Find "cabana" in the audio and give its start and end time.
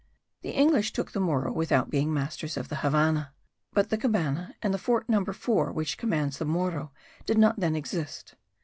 3.99-4.55